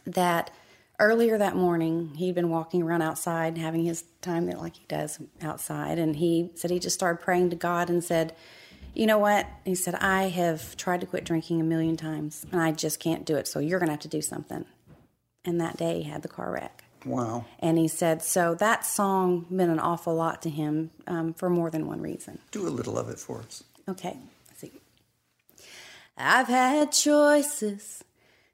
[0.04, 0.50] that
[0.98, 5.18] earlier that morning he'd been walking around outside having his time there like he does
[5.42, 8.34] outside and he said he just started praying to god and said
[8.94, 12.60] you know what he said i have tried to quit drinking a million times and
[12.60, 14.64] i just can't do it so you're going to have to do something
[15.44, 17.44] and that day he had the car wreck wow.
[17.60, 21.70] and he said so that song meant an awful lot to him um, for more
[21.70, 23.62] than one reason Do a little of it for us.
[23.88, 24.16] Okay,
[24.48, 24.72] let's see.
[26.16, 28.02] I've had choices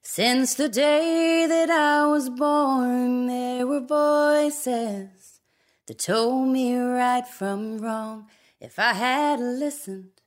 [0.03, 3.29] since the day that I was born.
[3.29, 5.41] There were voices
[5.87, 8.27] that told me right from wrong.
[8.61, 10.21] If I had listened,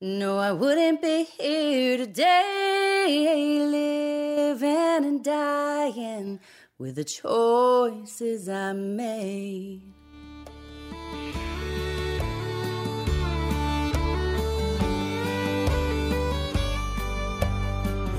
[0.00, 6.40] no, I wouldn't be here today, living and dying
[6.76, 9.93] with the choices I made.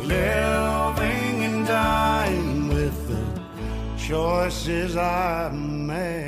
[0.07, 6.25] Living and dying with the choices I made.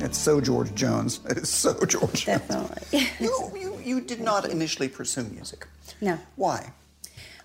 [0.00, 1.20] It's so George Jones.
[1.28, 2.42] It is so George Jones.
[2.46, 3.08] Definitely.
[3.20, 5.66] You, you, you did not initially pursue music.
[6.00, 6.18] no.
[6.36, 6.72] Why?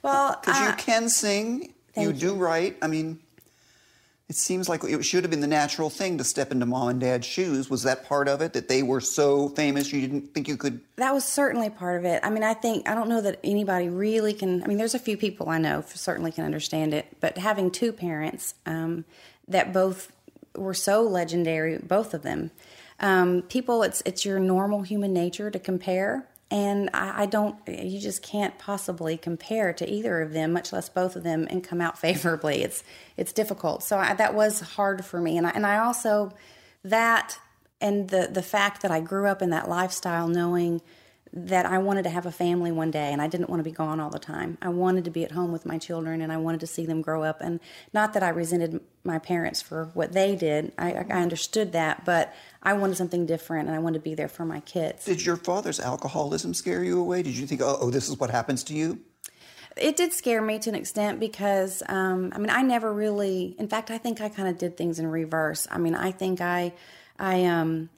[0.03, 2.77] Well, Because you uh, can sing, you Thank do write.
[2.81, 3.19] I mean,
[4.29, 6.99] it seems like it should have been the natural thing to step into mom and
[6.99, 7.67] dad's shoes.
[7.67, 8.53] Was that part of it?
[8.53, 10.81] That they were so famous you didn't think you could?
[10.97, 12.19] that was certainly part of it.
[12.23, 14.63] I mean, I think I don't know that anybody really can.
[14.63, 17.91] I mean, there's a few people I know certainly can understand it, but having two
[17.91, 19.03] parents um,
[19.47, 20.11] that both
[20.55, 22.51] were so legendary, both of them,
[22.99, 26.27] um, people, it's it's your normal human nature to compare.
[26.51, 30.89] And I, I don't, you just can't possibly compare to either of them, much less
[30.89, 32.63] both of them, and come out favorably.
[32.63, 32.83] It's
[33.17, 33.83] it's difficult.
[33.83, 36.33] So I, that was hard for me, and I, and I also
[36.83, 37.39] that
[37.81, 40.81] and the the fact that I grew up in that lifestyle, knowing
[41.31, 43.71] that I wanted to have a family one day, and I didn't want to be
[43.71, 44.57] gone all the time.
[44.61, 47.01] I wanted to be at home with my children, and I wanted to see them
[47.01, 47.39] grow up.
[47.41, 47.59] And
[47.93, 50.71] not that I resented my parents for what they did.
[50.77, 54.27] I, I understood that, but I wanted something different, and I wanted to be there
[54.27, 55.05] for my kids.
[55.05, 57.21] Did your father's alcoholism scare you away?
[57.21, 58.99] Did you think, oh, oh this is what happens to you?
[59.77, 63.55] It did scare me to an extent because, um, I mean, I never really.
[63.59, 65.67] In fact, I think I kind of did things in reverse.
[65.69, 66.73] I mean, I think I,
[67.17, 67.89] I, um,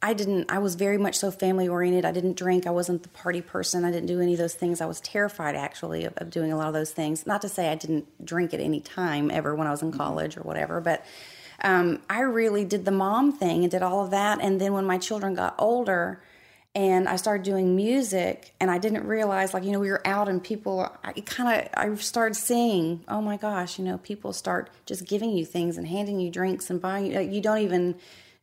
[0.00, 0.50] I didn't.
[0.50, 2.04] I was very much so family oriented.
[2.04, 2.66] I didn't drink.
[2.66, 3.84] I wasn't the party person.
[3.84, 4.80] I didn't do any of those things.
[4.80, 7.26] I was terrified actually of, of doing a lot of those things.
[7.26, 10.36] Not to say I didn't drink at any time ever when I was in college
[10.36, 11.04] or whatever, but
[11.64, 14.40] um, I really did the mom thing and did all of that.
[14.40, 16.22] And then when my children got older,
[16.74, 20.28] and I started doing music, and I didn't realize, like, you know, we were out
[20.28, 24.70] and people, I kind of, I started seeing, oh my gosh, you know, people start
[24.86, 27.18] just giving you things and handing you drinks and buying you.
[27.20, 27.96] You don't even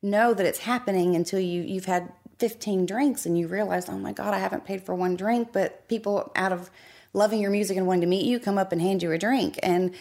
[0.06, 4.12] know that it's happening until you you've had 15 drinks and you realize, oh my
[4.12, 6.70] God, I haven't paid for one drink, but people out of
[7.14, 9.58] loving your music and wanting to meet you come up and hand you a drink.
[9.64, 9.94] And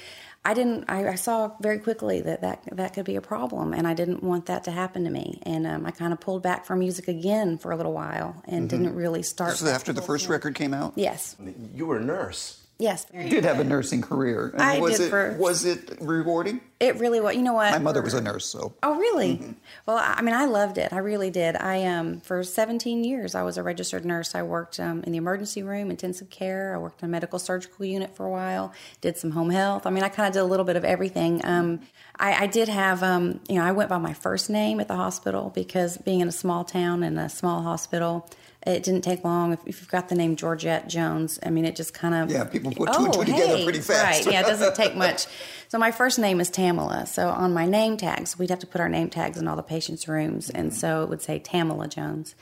[0.45, 0.85] I didn't.
[0.89, 4.23] I, I saw very quickly that, that that could be a problem, and I didn't
[4.23, 5.41] want that to happen to me.
[5.45, 8.69] And um, I kind of pulled back from music again for a little while, and
[8.69, 9.57] didn't really start.
[9.57, 10.93] So after the first record came out?
[10.97, 11.35] Yes,
[11.75, 12.61] You were a nurse.
[12.77, 13.07] Yes.
[13.15, 14.49] You did have a nursing career.
[14.53, 16.61] And I was did it for- was it rewarding?
[16.81, 17.37] It really was.
[17.37, 17.71] You know what?
[17.71, 19.37] My mother was a nurse, so Oh, really?
[19.37, 19.53] Mm-hmm.
[19.87, 20.93] Well, I I mean, I loved it.
[20.93, 21.55] I really did.
[21.57, 24.35] I um for 17 years, I was a registered nurse.
[24.35, 26.75] I worked um, in the emergency room, intensive care.
[26.75, 28.73] I worked in a medical surgical unit for a while.
[29.01, 29.87] Did some home health.
[29.87, 31.41] I mean, I kind of did a little bit of everything.
[31.45, 31.81] Um,
[32.19, 34.97] I, I did have um, you know, I went by my first name at the
[34.97, 38.29] hospital because being in a small town and a small hospital.
[38.67, 39.53] It didn't take long.
[39.53, 42.45] If, if you've got the name Georgette Jones, I mean, it just kind of Yeah,
[42.45, 44.25] people put two and two together pretty fast.
[44.25, 44.33] Right?
[44.33, 45.27] Yeah, it doesn't take much.
[45.69, 47.07] So my first name is Tamala.
[47.07, 49.63] So on my name tags, we'd have to put our name tags in all the
[49.63, 52.35] patients' rooms, and so it would say Tamala Jones.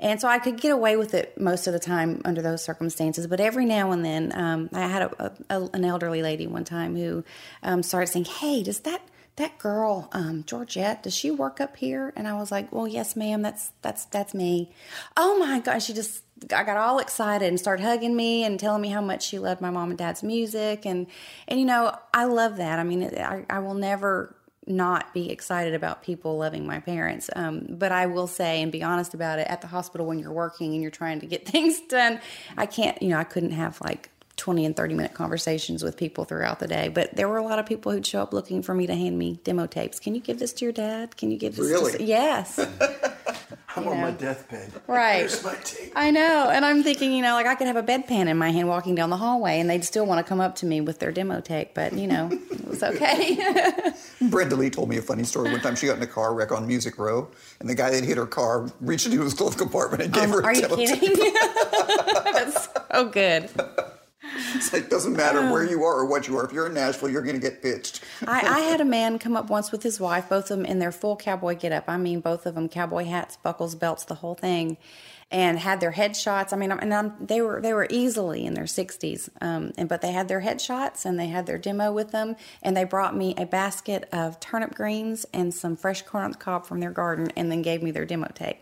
[0.00, 3.26] And so I could get away with it most of the time under those circumstances.
[3.26, 6.96] But every now and then, um, I had a, a, an elderly lady one time
[6.96, 7.22] who
[7.62, 9.02] um, started saying, "Hey, does that
[9.36, 13.16] that girl um, Georgette does she work up here?" And I was like, "Well, yes,
[13.16, 13.42] ma'am.
[13.42, 14.72] That's that's that's me."
[15.16, 18.82] Oh my gosh, she just I got all excited and started hugging me and telling
[18.82, 21.06] me how much she loved my mom and dad's music and
[21.48, 22.78] and you know I love that.
[22.78, 27.28] I mean, I, I will never not be excited about people loving my parents.
[27.34, 30.32] Um, but I will say and be honest about it at the hospital when you're
[30.32, 32.20] working and you're trying to get things done,
[32.56, 34.10] I can't, you know, I couldn't have like
[34.40, 36.88] 20 and 30 minute conversations with people throughout the day.
[36.88, 39.16] But there were a lot of people who'd show up looking for me to hand
[39.18, 40.00] me demo tapes.
[40.00, 41.16] Can you give this to your dad?
[41.16, 41.92] Can you give this Really?
[41.92, 42.58] to Yes.
[43.76, 44.72] I'm You on my deathbed.
[44.88, 45.18] Right.
[45.18, 45.92] Here's my tape.
[45.94, 46.50] I know.
[46.50, 48.96] And I'm thinking, you know, like I could have a bedpan in my hand walking
[48.96, 51.40] down the hallway and they'd still want to come up to me with their demo
[51.40, 53.38] tape, but you know, it was okay.
[54.22, 55.52] Brenda Lee told me a funny story.
[55.52, 57.28] One time she got in a car wreck on Music Row,
[57.60, 60.40] and the guy that hit her car reached into his glove compartment and gave her
[60.40, 61.00] a Um, Are you demo tape.
[61.00, 61.34] kidding?
[62.32, 63.50] That's so good.
[64.54, 66.44] It's like, doesn't matter where you are or what you are.
[66.44, 68.02] If you're in Nashville, you're going to get pitched.
[68.26, 70.78] I, I had a man come up once with his wife, both of them in
[70.78, 71.84] their full cowboy getup.
[71.88, 74.76] I mean, both of them cowboy hats, buckles, belts, the whole thing,
[75.30, 76.52] and had their headshots.
[76.52, 80.00] I mean, and I'm, they were they were easily in their 60s, um, and but
[80.00, 83.34] they had their headshots and they had their demo with them, and they brought me
[83.36, 87.30] a basket of turnip greens and some fresh corn on the cob from their garden,
[87.36, 88.58] and then gave me their demo tape.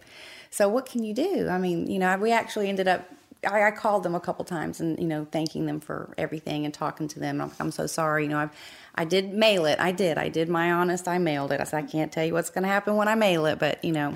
[0.50, 1.48] So what can you do?
[1.48, 3.08] I mean, you know, we actually ended up.
[3.46, 6.74] I, I called them a couple times and you know thanking them for everything and
[6.74, 7.40] talking to them.
[7.40, 8.24] I'm, I'm so sorry.
[8.24, 8.50] You know, I've
[8.94, 9.78] I did mail it.
[9.78, 10.18] I did.
[10.18, 11.06] I did my honest.
[11.06, 11.60] I mailed it.
[11.60, 13.84] I said I can't tell you what's going to happen when I mail it, but
[13.84, 14.14] you know.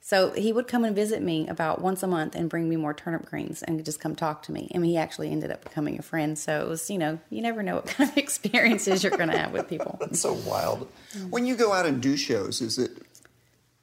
[0.00, 2.92] So he would come and visit me about once a month and bring me more
[2.92, 4.70] turnip greens and just come talk to me.
[4.74, 6.38] And he actually ended up becoming a friend.
[6.38, 9.38] So it was, you know, you never know what kind of experiences you're going to
[9.38, 9.96] have with people.
[10.02, 10.90] It's so wild.
[11.30, 12.98] When you go out and do shows, is it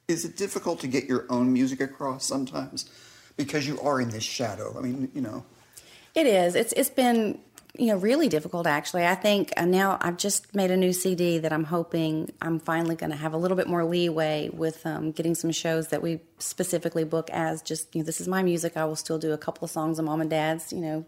[0.08, 2.88] is it difficult to get your own music across sometimes
[3.38, 4.76] because you are in this shadow?
[4.78, 5.44] I mean, you know.
[6.14, 6.56] It is.
[6.56, 7.40] It's it's been
[7.78, 9.06] you know really difficult actually.
[9.06, 12.96] I think uh, now I've just made a new CD that I'm hoping I'm finally
[12.96, 16.20] going to have a little bit more leeway with um, getting some shows that we
[16.40, 18.76] specifically book as just you know this is my music.
[18.76, 20.74] I will still do a couple of songs of mom and dad's.
[20.74, 21.06] You know.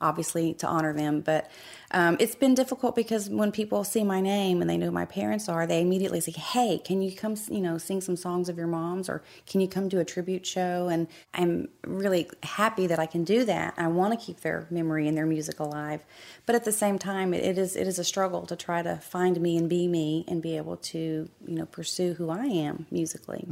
[0.00, 1.50] Obviously, to honor them, but
[1.90, 5.04] um, it's been difficult because when people see my name and they know who my
[5.04, 8.56] parents are, they immediately say, "Hey, can you come, you know, sing some songs of
[8.56, 12.98] your mom's, or can you come do a tribute show?" And I'm really happy that
[12.98, 13.74] I can do that.
[13.76, 16.04] I want to keep their memory and their music alive,
[16.46, 18.96] but at the same time, it, it is it is a struggle to try to
[18.96, 22.86] find me and be me and be able to, you know, pursue who I am
[22.90, 23.44] musically.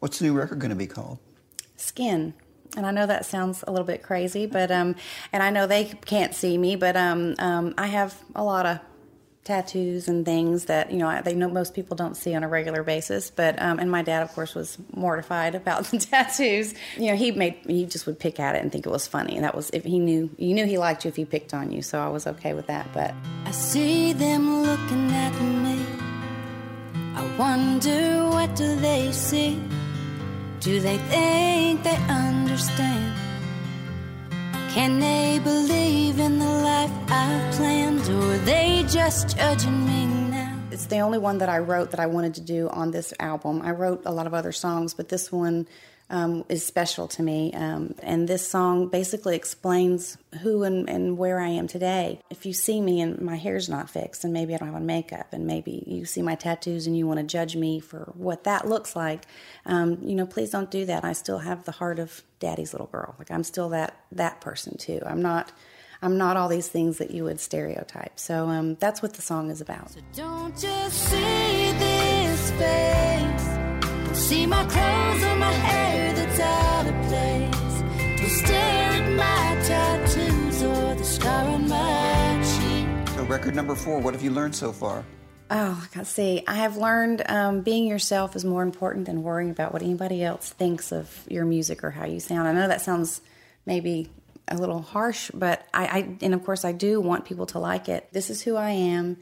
[0.00, 1.18] What's the new record going to be called?
[1.80, 2.34] skin.
[2.76, 4.94] And I know that sounds a little bit crazy, but um,
[5.32, 8.78] and I know they can't see me, but um, um, I have a lot of
[9.42, 12.82] tattoos and things that you know they know most people don't see on a regular
[12.82, 13.30] basis.
[13.30, 16.74] But um, and my dad, of course, was mortified about the tattoos.
[16.96, 19.34] You know, he made he just would pick at it and think it was funny,
[19.34, 21.72] and that was if he knew you knew he liked you if he picked on
[21.72, 21.82] you.
[21.82, 22.86] So I was okay with that.
[22.92, 25.84] But I see them looking at me.
[27.16, 29.60] I wonder what do they see?
[30.60, 33.16] Do they think they understand?
[34.68, 40.62] Can they believe in the life I've planned, or are they just judging me now?
[40.70, 43.62] It's the only one that I wrote that I wanted to do on this album.
[43.62, 45.66] I wrote a lot of other songs, but this one
[46.10, 47.52] um, is special to me.
[47.54, 52.20] Um, and this song basically explains who and, and where I am today.
[52.28, 54.86] If you see me and my hair's not fixed, and maybe I don't have on
[54.86, 58.44] makeup, and maybe you see my tattoos and you want to judge me for what
[58.44, 59.24] that looks like,
[59.64, 61.04] um, you know, please don't do that.
[61.04, 63.14] I still have the heart of daddy's little girl.
[63.18, 65.00] Like I'm still that that person too.
[65.06, 65.52] I'm not.
[66.02, 68.18] I'm not all these things that you would stereotype.
[68.18, 69.94] So um, that's what the song is about.
[70.14, 74.18] Don't just see this face.
[74.18, 75.89] See my clothes or my hair
[83.30, 84.00] record number four.
[84.00, 85.04] What have you learned so far?
[85.52, 86.42] Oh, I can see.
[86.48, 90.50] I have learned um, being yourself is more important than worrying about what anybody else
[90.50, 92.48] thinks of your music or how you sound.
[92.48, 93.20] I know that sounds
[93.66, 94.10] maybe
[94.48, 97.88] a little harsh, but I, I and of course I do want people to like
[97.88, 98.08] it.
[98.12, 99.16] This is who I am.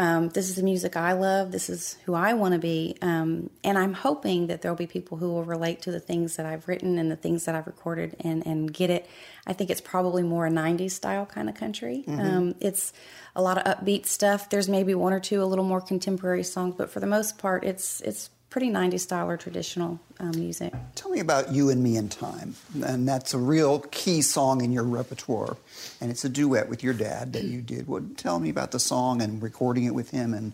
[0.00, 1.52] Um, this is the music I love.
[1.52, 2.96] This is who I want to be.
[3.02, 6.46] Um, and I'm hoping that there'll be people who will relate to the things that
[6.46, 9.06] I've written and the things that I've recorded and, and get it.
[9.46, 12.04] I think it's probably more a 90s style kind of country.
[12.18, 12.94] Um, it's
[13.36, 14.48] a lot of upbeat stuff.
[14.48, 17.62] There's maybe one or two a little more contemporary songs, but for the most part,
[17.64, 20.74] it's it's pretty 90s style or traditional um, music.
[20.96, 22.56] Tell me about You and Me and Time.
[22.84, 25.56] And that's a real key song in your repertoire.
[26.00, 27.86] And it's a duet with your dad that you did.
[27.86, 30.52] What, tell me about the song and recording it with him and,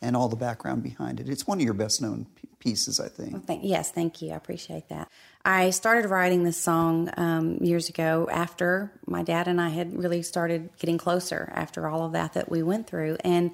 [0.00, 1.28] and all the background behind it.
[1.28, 2.26] It's one of your best known
[2.58, 3.46] pieces, I think.
[3.46, 4.32] Thank, yes, thank you.
[4.32, 5.08] I appreciate that.
[5.44, 10.22] I started writing this song um, years ago after my dad and I had really
[10.22, 13.18] started getting closer after all of that that we went through.
[13.22, 13.50] And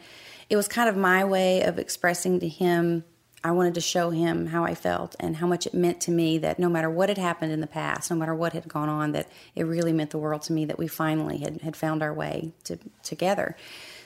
[0.49, 3.05] it was kind of my way of expressing to him,
[3.43, 6.39] I wanted to show him how I felt and how much it meant to me
[6.39, 9.13] that no matter what had happened in the past, no matter what had gone on,
[9.13, 12.13] that it really meant the world to me that we finally had, had found our
[12.13, 13.57] way to, together.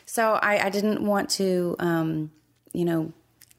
[0.06, 2.30] So I, I didn't want to, um,
[2.72, 3.12] you know,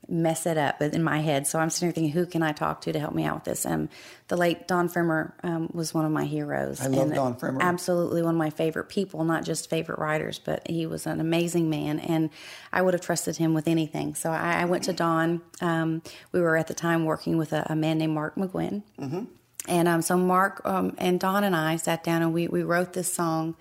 [0.07, 1.47] mess it up in my head.
[1.47, 3.43] So I'm sitting here thinking, who can I talk to to help me out with
[3.45, 3.65] this?
[3.65, 3.89] Um,
[4.27, 6.81] the late Don Pfrimmer um, was one of my heroes.
[6.81, 7.61] I love and Don Pfrimmer.
[7.61, 11.69] Absolutely one of my favorite people, not just favorite writers, but he was an amazing
[11.69, 12.29] man, and
[12.71, 14.15] I would have trusted him with anything.
[14.15, 15.41] So I, I went to Don.
[15.61, 16.01] Um,
[16.31, 18.83] we were at the time working with a, a man named Mark McGuinn.
[19.67, 22.93] And um, so Mark um, and Don and I sat down and we, we wrote
[22.93, 23.55] this song.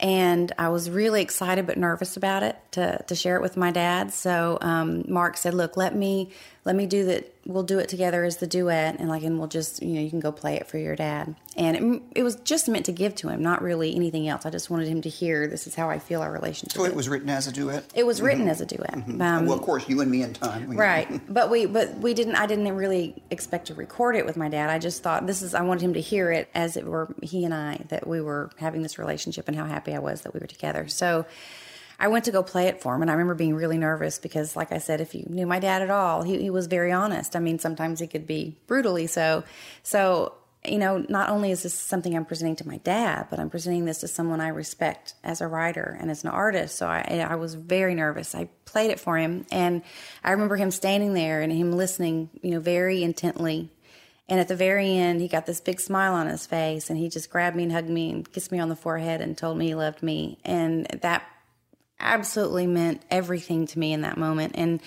[0.00, 3.70] And I was really excited but nervous about it to, to share it with my
[3.70, 4.12] dad.
[4.12, 6.30] So um, Mark said, "Look, let me
[6.64, 7.33] let me do that.
[7.46, 10.10] We'll do it together as the duet, and like, and we'll just you know you
[10.10, 13.14] can go play it for your dad." And it, it was just meant to give
[13.16, 14.44] to him, not really anything else.
[14.44, 16.76] I just wanted him to hear this is how I feel our relationship.
[16.76, 16.90] So is.
[16.90, 17.84] it was written as a duet?
[17.94, 18.94] It was written as a duet.
[18.94, 20.70] Um, well, of course, You and Me and Time.
[20.76, 24.48] right but we but we didn't i didn't really expect to record it with my
[24.48, 27.14] dad i just thought this is i wanted him to hear it as it were
[27.22, 30.34] he and i that we were having this relationship and how happy i was that
[30.34, 31.24] we were together so
[31.98, 34.56] i went to go play it for him and i remember being really nervous because
[34.56, 37.36] like i said if you knew my dad at all he, he was very honest
[37.36, 39.44] i mean sometimes he could be brutally so
[39.82, 40.34] so
[40.66, 43.84] you know, not only is this something I'm presenting to my dad, but I'm presenting
[43.84, 46.76] this to someone I respect as a writer and as an artist.
[46.76, 48.34] So I, I was very nervous.
[48.34, 49.82] I played it for him, and
[50.22, 53.70] I remember him standing there and him listening, you know, very intently.
[54.26, 57.10] And at the very end, he got this big smile on his face, and he
[57.10, 59.66] just grabbed me and hugged me and kissed me on the forehead and told me
[59.66, 60.38] he loved me.
[60.46, 61.24] And that
[62.04, 64.52] absolutely meant everything to me in that moment.
[64.56, 64.80] And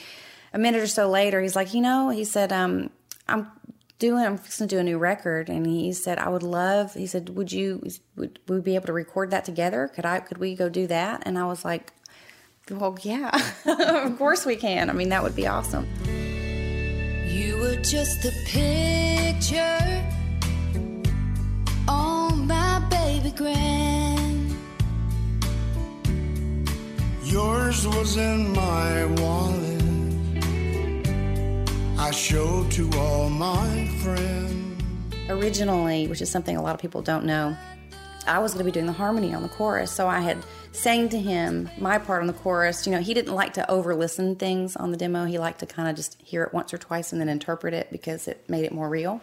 [0.53, 2.89] a minute or so later, he's like, you know, he said, um,
[3.28, 3.47] I'm
[3.99, 5.49] doing, I'm fixing to do a new record.
[5.49, 7.82] And he said, I would love, he said, would you,
[8.15, 9.89] would, would we be able to record that together?
[9.93, 11.24] Could I, could we go do that?
[11.26, 11.91] And I was like,
[12.70, 13.32] well, yeah,
[13.65, 14.89] of course we can.
[14.89, 15.88] I mean, that would be awesome.
[17.26, 20.03] You were just a picture
[21.88, 24.16] on my baby grand.
[27.30, 29.84] Yours was in my wallet.
[31.99, 34.82] I showed to all my friends.
[35.28, 37.57] originally, which is something a lot of people don't know,
[38.25, 39.91] I was going to be doing the harmony on the chorus.
[39.91, 40.38] So I had
[40.71, 42.86] sang to him my part on the chorus.
[42.86, 45.25] You know, he didn't like to over listen things on the demo.
[45.25, 47.89] He liked to kind of just hear it once or twice and then interpret it
[47.91, 49.19] because it made it more real.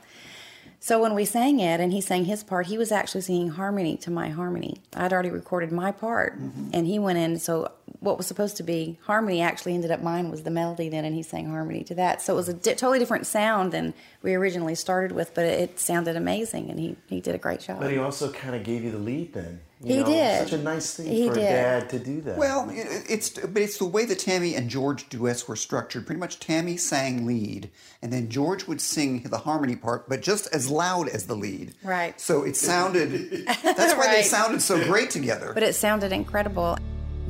[0.85, 3.97] So when we sang it and he sang his part, he was actually singing harmony
[3.99, 4.83] to my harmony.
[4.95, 6.73] I'd already recorded my part mm-hmm.
[6.75, 7.39] and he went in.
[7.39, 7.73] So
[8.05, 11.15] what was supposed to be harmony actually ended up mine was the melody then and
[11.15, 12.23] he sang harmony to that.
[12.23, 15.81] So it was a di- totally different sound than we originally started with, but it
[15.81, 17.81] sounded amazing and he, he did a great job.
[17.81, 19.61] But he also kind of gave you the lead then.
[19.83, 20.49] You He know, did.
[20.49, 21.43] Such a nice thing He for did.
[21.45, 22.39] a dad to do that.
[22.39, 26.07] Well, it- it's but it's the way that Tammy and George duets were structured.
[26.07, 30.47] Pretty much, Tammy sang lead, and then George would sing the harmony part, but just
[30.55, 31.75] as loud as the lead.
[31.83, 32.19] Right.
[32.19, 33.45] So it sounded.
[33.63, 35.53] That's why they sounded so great together.
[35.53, 36.79] But it sounded incredible.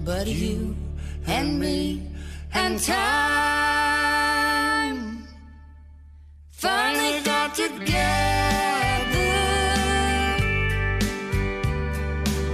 [0.04, 0.76] But you
[1.26, 2.02] and me
[2.52, 2.98] and time
[6.50, 7.94] finally got together.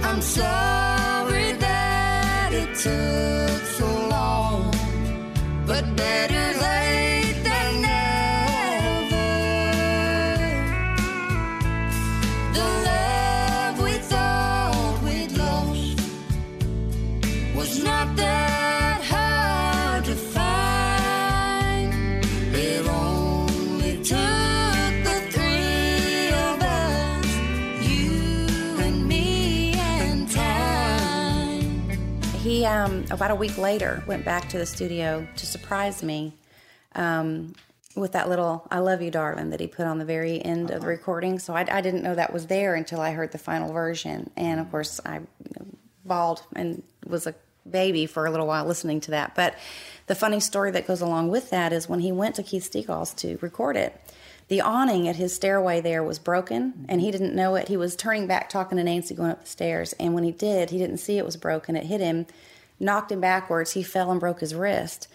[0.01, 3.20] I'm sorry that it took
[33.11, 36.33] about a week later, went back to the studio to surprise me.
[36.95, 37.53] Um,
[37.95, 40.75] with that little "I love you, darling" that he put on the very end uh-huh.
[40.75, 40.87] of the uh-huh.
[40.87, 41.39] recording.
[41.39, 44.59] So I, I, didn't know that was there until I heard the final version, and
[44.59, 45.65] of course I you know,
[46.05, 47.35] bawled and was a
[47.69, 49.35] baby for a little while listening to that.
[49.35, 49.55] But
[50.07, 53.13] the funny story that goes along with that is when he went to Keith Stegall's
[53.15, 53.99] to record it.
[54.47, 57.69] The awning at his stairway there was broken, and he didn't know it.
[57.69, 60.71] He was turning back, talking to Nancy, going up the stairs, and when he did,
[60.71, 61.77] he didn't see it was broken.
[61.77, 62.25] It hit him,
[62.81, 63.71] knocked him backwards.
[63.71, 65.07] He fell and broke his wrist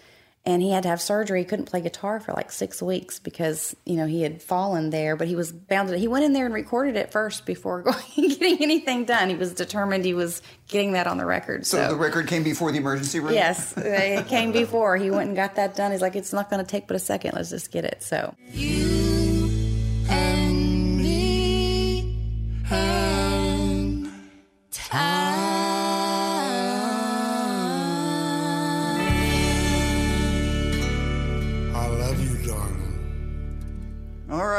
[0.47, 1.41] and he had to have surgery.
[1.41, 5.17] He couldn't play guitar for like six weeks because you know he had fallen there.
[5.17, 5.97] But he was bound to.
[5.97, 9.29] He went in there and recorded it first before going getting anything done.
[9.29, 11.65] He was determined he was getting that on the record.
[11.65, 13.33] So, so the record came before the emergency room.
[13.33, 14.95] Yes, it came before.
[14.95, 15.91] He went and got that done.
[15.91, 17.33] He's like, it's not going to take but a second.
[17.35, 18.01] Let's just get it.
[18.01, 18.33] So.
[18.53, 18.96] You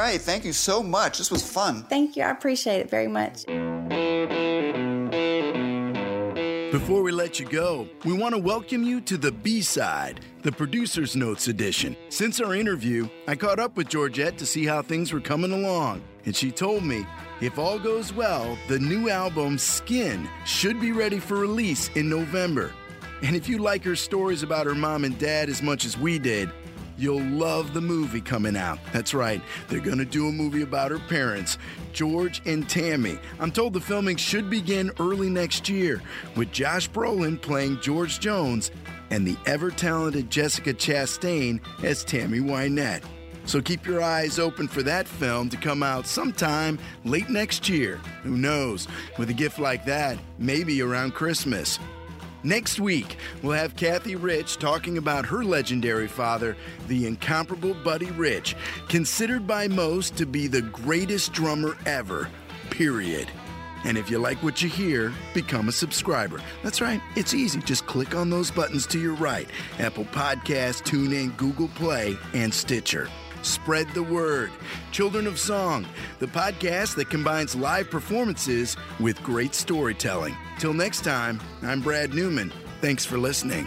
[0.09, 0.21] right.
[0.21, 1.19] Thank you so much.
[1.19, 1.83] This was fun.
[1.85, 2.23] Thank you.
[2.23, 3.45] I appreciate it very much.
[6.73, 10.53] Before we let you go, we want to welcome you to the B side, the
[10.53, 11.97] Producer's Notes edition.
[12.09, 16.03] Since our interview, I caught up with Georgette to see how things were coming along,
[16.25, 17.07] and she told me
[17.41, 22.73] if all goes well, the new album Skin should be ready for release in November.
[23.23, 26.19] And if you like her stories about her mom and dad as much as we
[26.19, 26.51] did,
[26.99, 28.81] You'll love the movie coming out.
[28.93, 31.57] That's right, they're gonna do a movie about her parents,
[31.93, 33.19] George and Tammy.
[33.39, 36.03] I'm told the filming should begin early next year,
[36.37, 38.73] with Josh Brolin playing George Jones
[39.11, 43.05] and the ever talented Jessica Chastain as Tammy Wynette.
[43.45, 47.99] So keep your eyes open for that film to come out sometime late next year.
[48.23, 48.87] Who knows?
[49.17, 51.79] With a gift like that, maybe around Christmas.
[52.45, 58.55] Next week, we'll have Cathy Rich talking about her legendary father, the incomparable Buddy Rich,
[58.89, 62.29] considered by most to be the greatest drummer ever,
[62.71, 63.29] period.
[63.85, 66.41] And if you like what you hear, become a subscriber.
[66.63, 67.61] That's right, it's easy.
[67.61, 73.09] Just click on those buttons to your right Apple Podcasts, TuneIn, Google Play, and Stitcher.
[73.49, 74.51] Spread the word.
[74.93, 75.87] Children of Song,
[76.19, 80.37] the podcast that combines live performances with great storytelling.
[80.59, 82.53] Till next time, I'm Brad Newman.
[82.83, 83.67] Thanks for listening.